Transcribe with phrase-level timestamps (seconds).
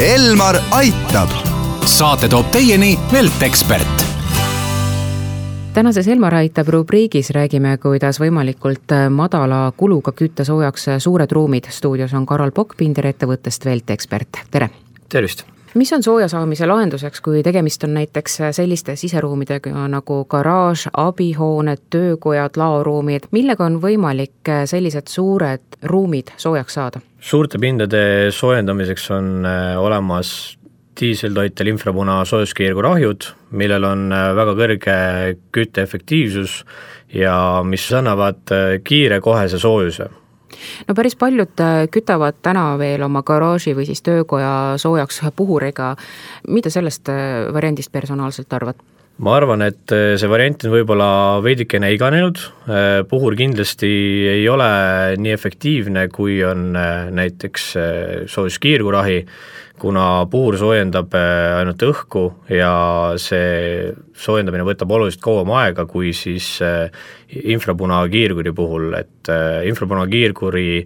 [0.00, 1.28] Elmar aitab.
[1.84, 4.04] saate toob teieni Veltekspert
[5.72, 11.64] tänases Elmar aitab rubriigis räägime, kuidas võimalikult madala kuluga kütta soojaks suured ruumid.
[11.70, 14.70] stuudios on Karol Pokkpinder ettevõttest Veltekspert, tere.
[15.08, 21.86] tervist mis on sooja saamise lahenduseks, kui tegemist on näiteks selliste siseruumidega nagu garaaž, abihooned,
[21.90, 27.02] töökojad, laoruumid, millega on võimalik sellised suured ruumid soojaks saada?
[27.20, 30.56] suurte pindade soojendamiseks on äh, olemas
[31.00, 33.26] diiseltoitel infrapuna soojuskiirgurahjud,
[33.58, 34.98] millel on äh, väga kõrge
[35.52, 36.60] kütteefektiivsus
[37.14, 40.08] ja mis annavad äh, kiire kohese soojuse
[40.88, 45.96] no päris paljud äh, kütavad täna veel oma garaaži või siis töökoja soojaks puhuriga.
[46.48, 48.95] mida sellest äh, variandist personaalselt arvad?
[49.16, 51.08] Ma arvan, et äh, see variant on võib-olla
[51.44, 52.40] veidikene iganenud,
[53.08, 53.88] puhur kindlasti
[54.28, 54.66] ei ole
[55.20, 56.74] nii efektiivne, kui on
[57.16, 57.68] näiteks
[58.32, 59.20] soojuskiirgurahi,
[59.80, 62.72] kuna puhur soojendab ainult õhku ja
[63.20, 66.56] see soojendamine võtab oluliselt kauem aega kui siis
[67.56, 69.30] infrapunakiirguri puhul, et
[69.68, 70.82] infrapunakiirguri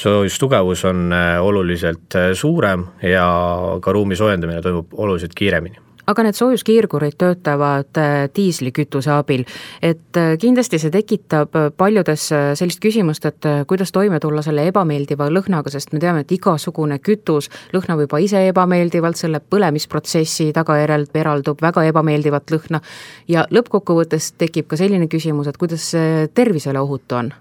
[0.00, 1.10] soojustugevus on
[1.42, 3.28] oluliselt suurem ja
[3.82, 9.44] ka ruumi soojendamine toimub oluliselt kiiremini aga need soojuskiirgurid töötavad äh, diislikütuse abil,
[9.82, 15.30] et äh, kindlasti see tekitab äh, paljudes sellist küsimust, et kuidas toime tulla selle ebameeldiva
[15.32, 21.62] lõhnaga, sest me teame, et igasugune kütus lõhnab juba ise ebameeldivalt, selle põlemisprotsessi tagajärjel eraldub
[21.62, 22.82] väga ebameeldivat lõhna.
[23.28, 27.32] Ja lõppkokkuvõttes tekib ka selline küsimus, et kuidas see tervisele ohutu on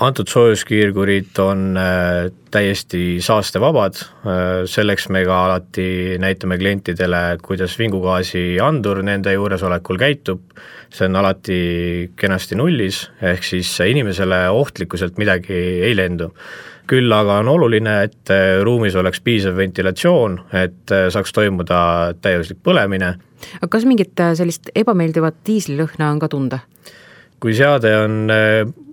[0.00, 8.60] antud soojuskiirgurid on äh, täiesti saastevabad, äh, selleks me ka alati näitame klientidele, kuidas vingugaasi
[8.62, 10.42] andur nende juuresolekul käitub,
[10.92, 11.60] see on alati
[12.16, 15.56] kenasti nullis, ehk siis inimesele ohtlikkuselt midagi
[15.88, 16.32] ei lendu.
[16.92, 23.14] küll aga on oluline, et äh, ruumis oleks piisav ventilatsioon, et saaks toimuda täiuslik põlemine.
[23.60, 26.58] aga kas mingit sellist ebameeldivat diislilõhna on ka tunda?
[27.40, 28.28] kui seade on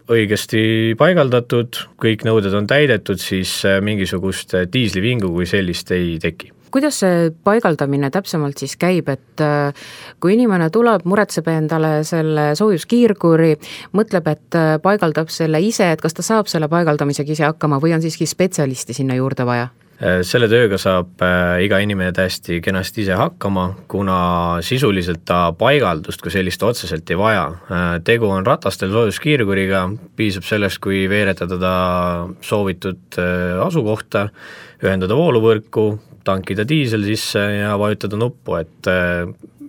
[0.09, 0.61] õigesti
[0.99, 6.99] paigaldatud, kõik nõuded on täidetud, siis äh, mingisugust äh, diislivingu kui sellist ei teki kuidas
[7.01, 9.87] see paigaldamine täpsemalt siis käib, et äh,
[10.21, 13.55] kui inimene tuleb, muretseb endale selle soojuskiirguri,
[13.97, 18.05] mõtleb, et paigaldab selle ise, et kas ta saab selle paigaldamisega ise hakkama või on
[18.05, 19.71] siiski spetsialisti sinna juurde vaja?
[19.99, 24.19] Äh, selle tööga saab äh, iga inimene täiesti kenasti ise hakkama, kuna
[24.63, 27.43] sisuliselt ta paigaldust kui sellist otseselt ei vaja.
[27.67, 29.83] Äh, tegu on ratastel soojuskiirguriga,
[30.15, 31.73] piisab sellest, kui veeretada ta
[32.39, 33.19] soovitud
[33.65, 34.29] asukohta,
[34.79, 35.89] ühendada vooluvõrku,
[36.23, 38.91] tankida diisel sisse ja vajutada nuppu, et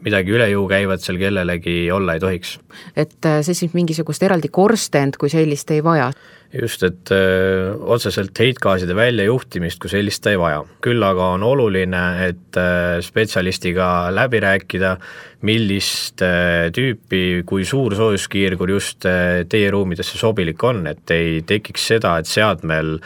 [0.05, 2.59] midagi üle jõu käivat seal kellelegi olla ei tohiks.
[2.97, 6.11] et see siis mingisugust eraldi korstent kui sellist ei vaja?
[6.53, 10.62] just, et öö, otseselt heitgaaside väljajuhtimist kui sellist ta ei vaja.
[10.83, 14.97] küll aga on oluline, et öö, spetsialistiga läbi rääkida,
[15.47, 21.87] millist öö, tüüpi, kui suur soojuskiirgur just öö, teie ruumidesse sobilik on, et ei tekiks
[21.94, 22.97] seda, et seadmel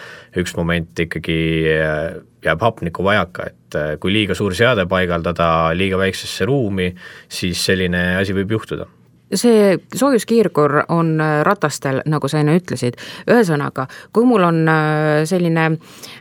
[0.41, 1.41] üks moment ikkagi
[1.75, 6.91] öö, jääb hapnikku vajaka, et kui liiga suur seade paigaldada liiga väiksesse ruumi,
[7.29, 8.87] siis selline asi võib juhtuda
[9.39, 12.99] see soojuskiirgur on äh, ratastel, nagu sa enne ütlesid,
[13.31, 15.75] ühesõnaga, kui mul on äh, selline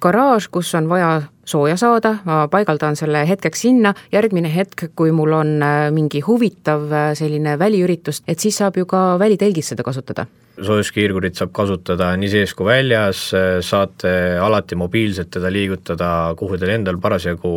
[0.04, 1.16] garaaž, kus on vaja
[1.46, 6.88] sooja saada, ma paigaldan selle hetkeks sinna, järgmine hetk, kui mul on äh, mingi huvitav
[7.20, 10.28] selline väliüritus, et siis saab ju ka välitelgis seda kasutada.
[10.54, 13.26] Soojuskiirgurit saab kasutada nii sees kui väljas,
[13.66, 17.54] saate alati mobiilselt teda liigutada, kuhu teil endal parasjagu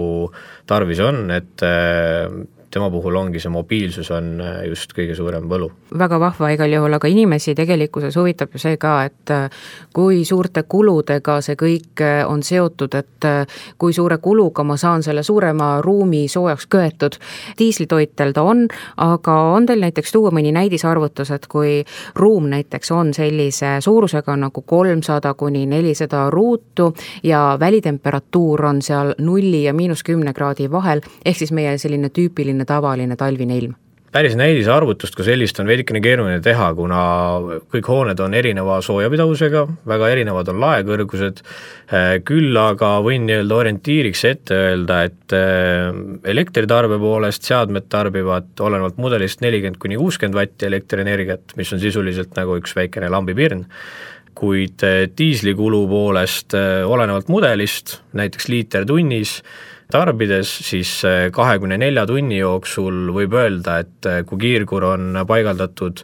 [0.66, 1.64] tarvis on, et
[2.76, 5.70] tema puhul ongi see mobiilsus on äh, just kõige suurem võlu.
[5.98, 9.46] väga vahva igal juhul, aga inimesi tegelikkuses huvitab ju see ka, et äh,
[9.96, 13.28] kui suurte kuludega see kõik äh, on seotud, et
[13.80, 17.16] kui suure kuluga ma saan selle suurema ruumi soojaks köetud.
[17.58, 18.66] diislitoitel ta on,
[19.00, 21.80] aga on teil näiteks tuua mõni näidisarvutus, et kui
[22.14, 29.64] ruum näiteks on sellise suurusega nagu kolmsada kuni nelisada ruutu ja välitemperatuur on seal nulli
[29.64, 33.74] ja miinus kümne kraadi vahel, ehk siis meie selline tüüpiline tavaline talvine ilm?
[34.16, 37.00] päris näidisarvutust kui sellist on veidikene keeruline teha, kuna
[37.72, 41.42] kõik hooned on erineva soojapidavusega, väga erinevad on laekõrgused,
[41.90, 45.90] äh, küll aga võin nii-öelda orientiiriks ette öelda, et äh,
[46.32, 52.56] elektritarbe poolest seadmed tarbivad olenevalt mudelist nelikümmend kuni kuuskümmend vatti elektrienergiat, mis on sisuliselt nagu
[52.56, 53.66] üks väikene lambipirn,
[54.36, 59.42] kuid äh, diislikulu poolest olenevalt mudelist, näiteks liiter tunnis,
[59.92, 60.90] tarbides, siis
[61.32, 66.02] kahekümne nelja tunni jooksul võib öelda, et kui kiirgur on paigaldatud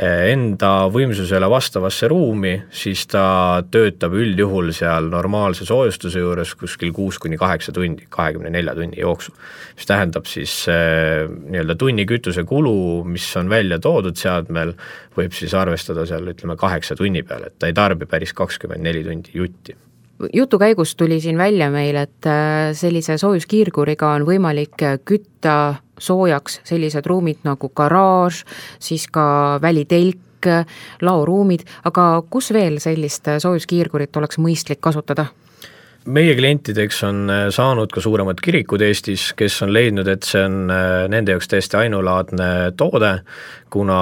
[0.00, 7.36] enda võimsusele vastavasse ruumi, siis ta töötab üldjuhul seal normaalse soojustuse juures kuskil kuus kuni
[7.40, 9.36] kaheksa tundi, kahekümne nelja tunni jooksul.
[9.76, 14.74] mis tähendab siis äh, nii-öelda tunni kütusekulu, mis on välja toodud seadmel,
[15.16, 19.04] võib siis arvestada seal ütleme kaheksa tunni peale, et ta ei tarbi päris kakskümmend neli
[19.04, 19.76] tundi jutti
[20.32, 27.06] jutu käigus tuli siin välja meil, et äh, sellise soojuskiirguriga on võimalik kütta soojaks sellised
[27.06, 28.42] ruumid nagu garaaž,
[28.82, 30.18] siis ka välitelk,
[31.02, 35.28] laoruumid, aga kus veel sellist soojuskiirgurit oleks mõistlik kasutada?
[36.10, 40.70] Meie klientideks on äh, saanud ka suuremad kirikud Eestis, kes on leidnud, et see on
[40.72, 43.12] äh, nende jaoks täiesti ainulaadne toode,
[43.72, 43.98] kuna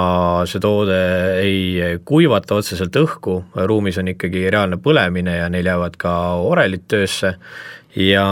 [0.49, 1.01] see toode
[1.41, 3.37] ei kuivata otseselt õhku,
[3.69, 6.15] ruumis on ikkagi reaalne põlemine ja neil jäävad ka
[6.47, 7.35] orelid töösse.
[7.91, 8.25] Ja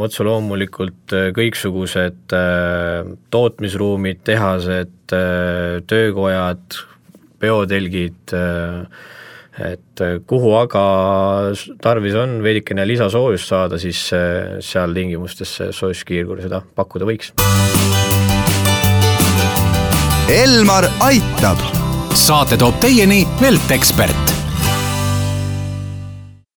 [0.00, 2.34] otse loomulikult äh, kõiksugused
[3.30, 4.94] tootmisruumid, tehased,
[5.86, 6.78] töökojad,
[7.38, 8.32] peotelgid,
[9.62, 10.84] et kuhu aga
[11.82, 14.00] tarvis on veidikene lisasoojust saada, siis
[14.64, 17.34] seal tingimustes see soojuskiirgur seda pakkuda võiks.
[20.34, 21.60] Elmar aitab.
[22.14, 24.33] saate toob teieni Veltekspert